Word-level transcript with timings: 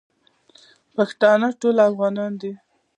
پښتانه 0.95 1.47
ټول 1.61 1.75
افغانان 1.89 2.31
دي 2.41 2.53